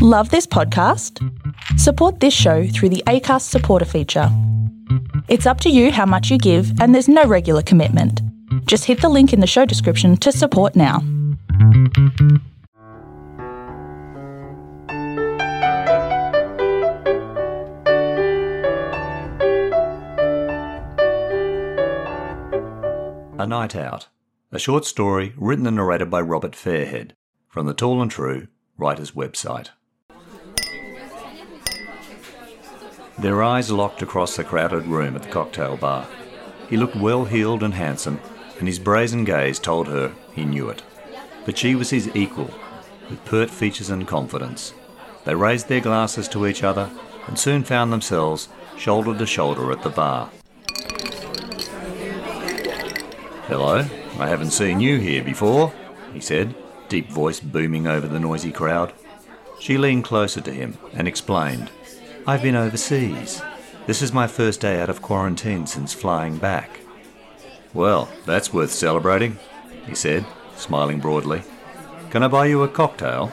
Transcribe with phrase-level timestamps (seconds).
[0.00, 1.18] Love this podcast?
[1.76, 4.28] Support this show through the ACAST supporter feature.
[5.26, 8.22] It's up to you how much you give, and there's no regular commitment.
[8.66, 10.98] Just hit the link in the show description to support now.
[23.36, 24.06] A Night Out,
[24.52, 27.14] a short story written and narrated by Robert Fairhead
[27.48, 28.46] from the Tall and True
[28.76, 29.70] writer's website.
[33.18, 36.06] Their eyes locked across the crowded room at the cocktail bar.
[36.70, 38.20] He looked well heeled and handsome,
[38.58, 40.82] and his brazen gaze told her he knew it.
[41.44, 42.50] But she was his equal,
[43.10, 44.72] with pert features and confidence.
[45.24, 46.90] They raised their glasses to each other
[47.26, 50.30] and soon found themselves shoulder to shoulder at the bar.
[53.48, 53.84] Hello,
[54.18, 55.72] I haven't seen you here before,
[56.12, 56.54] he said,
[56.88, 58.92] deep voice booming over the noisy crowd.
[59.58, 61.70] She leaned closer to him and explained,
[62.28, 63.40] I've been overseas.
[63.86, 66.80] This is my first day out of quarantine since flying back.
[67.72, 69.38] Well, that's worth celebrating,
[69.86, 71.40] he said, smiling broadly.
[72.10, 73.32] Can I buy you a cocktail?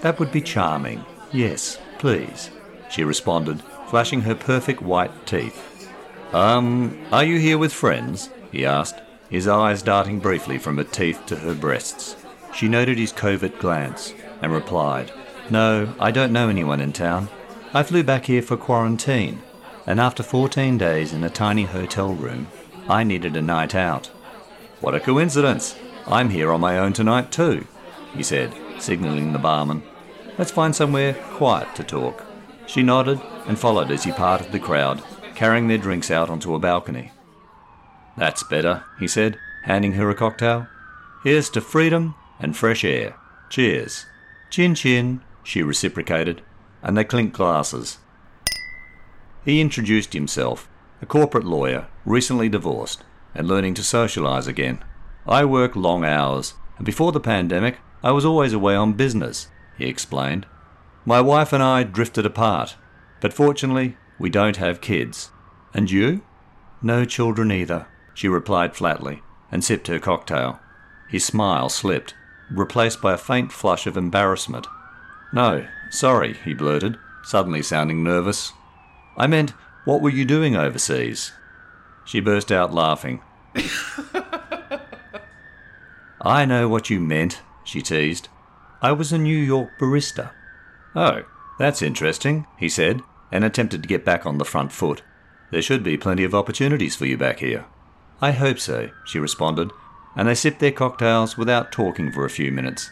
[0.00, 1.04] That would be charming.
[1.32, 2.50] Yes, please,
[2.90, 5.88] she responded, flashing her perfect white teeth.
[6.32, 8.28] Um, are you here with friends?
[8.50, 12.16] he asked, his eyes darting briefly from her teeth to her breasts.
[12.52, 15.12] She noted his covert glance and replied,
[15.48, 17.28] No, I don't know anyone in town.
[17.74, 19.40] I flew back here for quarantine,
[19.86, 22.48] and after 14 days in a tiny hotel room,
[22.86, 24.08] I needed a night out.
[24.82, 25.74] What a coincidence!
[26.06, 27.66] I'm here on my own tonight too,
[28.14, 29.82] he said, signalling the barman.
[30.36, 32.22] Let's find somewhere quiet to talk.
[32.66, 35.02] She nodded and followed as he parted the crowd,
[35.34, 37.10] carrying their drinks out onto a balcony.
[38.18, 40.66] That's better, he said, handing her a cocktail.
[41.24, 43.16] Here's to freedom and fresh air.
[43.48, 44.04] Cheers.
[44.50, 46.42] Chin chin, she reciprocated,
[46.82, 47.98] and they clink glasses.
[49.44, 50.68] He introduced himself,
[51.00, 53.02] a corporate lawyer, recently divorced,
[53.34, 54.82] and learning to socialise again.
[55.26, 59.48] I work long hours, and before the pandemic, I was always away on business,
[59.78, 60.46] he explained.
[61.04, 62.76] My wife and I drifted apart,
[63.20, 65.30] but fortunately, we don't have kids.
[65.74, 66.22] And you?
[66.82, 70.60] No children either, she replied flatly, and sipped her cocktail.
[71.08, 72.14] His smile slipped,
[72.50, 74.66] replaced by a faint flush of embarrassment.
[75.32, 78.52] No, sorry, he blurted, suddenly sounding nervous.
[79.16, 79.54] I meant,
[79.84, 81.32] what were you doing overseas?
[82.04, 83.22] She burst out laughing.
[86.20, 88.28] I know what you meant, she teased.
[88.80, 90.30] I was a New York barista.
[90.94, 91.22] Oh,
[91.58, 95.02] that's interesting, he said, and attempted to get back on the front foot.
[95.50, 97.64] There should be plenty of opportunities for you back here.
[98.20, 99.70] I hope so, she responded,
[100.14, 102.90] and they sipped their cocktails without talking for a few minutes,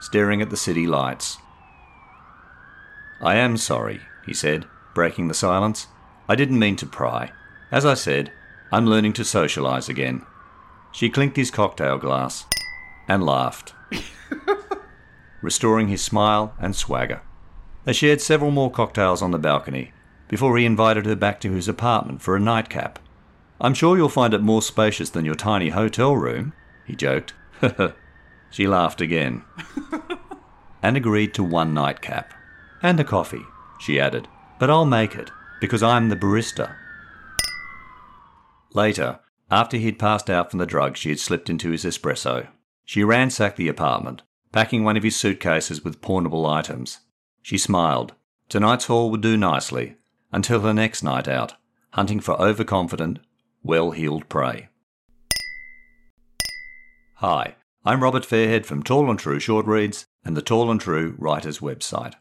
[0.00, 1.38] staring at the city lights.
[3.20, 5.88] I am sorry, he said, breaking the silence.
[6.28, 7.32] I didn't mean to pry.
[7.70, 8.32] As I said,
[8.72, 10.24] I'm learning to socialise again.
[10.92, 12.46] She clinked his cocktail glass
[13.08, 13.74] and laughed,
[15.42, 17.22] restoring his smile and swagger.
[17.84, 19.92] They shared several more cocktails on the balcony
[20.28, 22.98] before he invited her back to his apartment for a nightcap.
[23.60, 26.52] I'm sure you'll find it more spacious than your tiny hotel room,
[26.84, 27.32] he joked.
[28.50, 29.44] she laughed again.
[30.82, 32.34] and agreed to one nightcap.
[32.82, 33.44] And a coffee,
[33.78, 34.28] she added.
[34.58, 36.76] But I'll make it, because I'm the barista.
[38.72, 39.20] Later,
[39.50, 42.48] after he'd passed out from the drug she had slipped into his espresso,
[42.84, 44.22] she ransacked the apartment,
[44.52, 47.00] packing one of his suitcases with pawnable items.
[47.42, 48.14] She smiled.
[48.48, 49.96] Tonight's haul would do nicely,
[50.32, 51.54] until her next night out,
[51.92, 53.18] hunting for overconfident,
[53.62, 54.68] well heeled prey.
[57.16, 61.14] Hi, I'm Robert Fairhead from Tall and True Short Reads and the Tall and True
[61.18, 62.14] Writers website.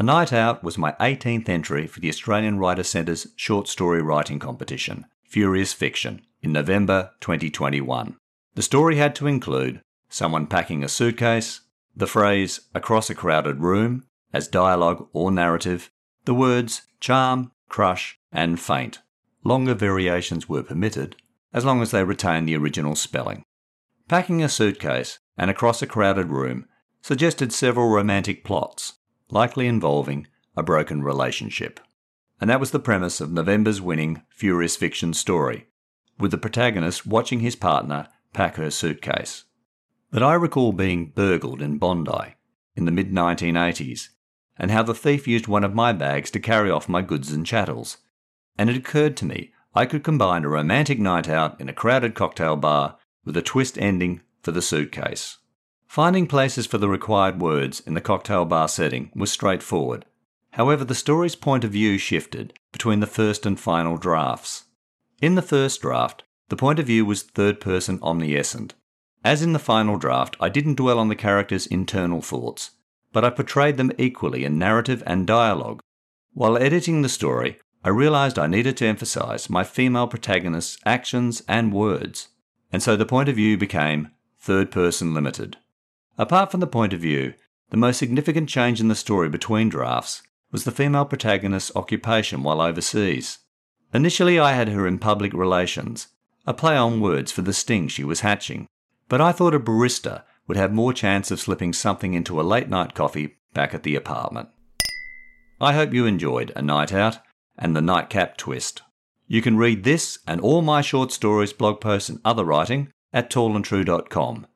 [0.00, 4.38] A Night Out was my 18th entry for the Australian Writer Centre's short story writing
[4.38, 8.16] competition, Furious Fiction, in November 2021.
[8.54, 11.60] The story had to include someone packing a suitcase,
[11.94, 15.90] the phrase across a crowded room as dialogue or narrative,
[16.24, 19.00] the words charm, crush, and faint,
[19.44, 21.16] Longer variations were permitted,
[21.52, 23.42] as long as they retained the original spelling.
[24.08, 26.66] Packing a suitcase and across a crowded room
[27.02, 28.94] suggested several romantic plots,
[29.30, 31.80] likely involving a broken relationship.
[32.40, 35.68] And that was the premise of November's winning Furious Fiction story,
[36.18, 39.44] with the protagonist watching his partner pack her suitcase.
[40.10, 42.34] But I recall being burgled in Bondi
[42.76, 44.08] in the mid 1980s,
[44.58, 47.46] and how the thief used one of my bags to carry off my goods and
[47.46, 47.98] chattels,
[48.58, 52.14] and it occurred to me I could combine a romantic night out in a crowded
[52.14, 55.38] cocktail bar with a twist ending for the suitcase.
[55.90, 60.04] Finding places for the required words in the cocktail bar setting was straightforward.
[60.52, 64.66] However, the story's point of view shifted between the first and final drafts.
[65.20, 68.74] In the first draft, the point of view was third person omniscient.
[69.24, 72.70] As in the final draft, I didn't dwell on the characters' internal thoughts,
[73.12, 75.80] but I portrayed them equally in narrative and dialogue.
[76.34, 81.72] While editing the story, I realised I needed to emphasise my female protagonist's actions and
[81.72, 82.28] words,
[82.70, 85.56] and so the point of view became third person limited.
[86.20, 87.32] Apart from the point of view,
[87.70, 90.22] the most significant change in the story between drafts
[90.52, 93.38] was the female protagonist's occupation while overseas.
[93.94, 96.08] Initially, I had her in public relations,
[96.46, 98.66] a play on words for the sting she was hatching,
[99.08, 102.68] but I thought a barista would have more chance of slipping something into a late
[102.68, 104.50] night coffee back at the apartment.
[105.58, 107.20] I hope you enjoyed A Night Out
[107.56, 108.82] and The Nightcap Twist.
[109.26, 113.30] You can read this and all my short stories, blog posts, and other writing at
[113.30, 114.46] tallandtrue.com.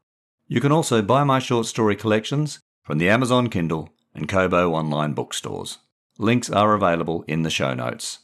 [0.47, 5.15] You can also buy my short story collections from the Amazon Kindle and Kobo online
[5.15, 5.79] bookstores.
[6.19, 8.21] Links are available in the show notes.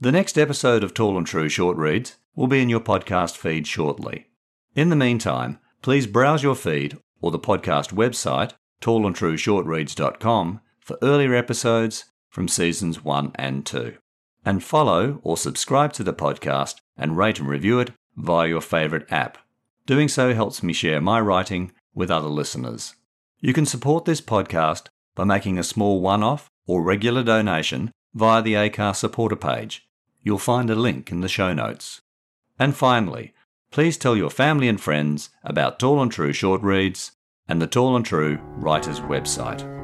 [0.00, 3.66] The next episode of Tall and True Short Reads will be in your podcast feed
[3.66, 4.26] shortly.
[4.74, 12.06] In the meantime, please browse your feed or the podcast website, tallandtrueshortreads.com, for earlier episodes
[12.28, 13.96] from seasons 1 and 2.
[14.44, 19.10] And follow or subscribe to the podcast and rate and review it via your favourite
[19.12, 19.38] app.
[19.90, 22.94] Doing so helps me share my writing with other listeners.
[23.40, 28.40] You can support this podcast by making a small one off or regular donation via
[28.40, 29.88] the ACAST supporter page.
[30.22, 32.02] You'll find a link in the show notes.
[32.56, 33.34] And finally,
[33.72, 37.10] please tell your family and friends about Tall and True short reads
[37.48, 39.79] and the Tall and True Writers website.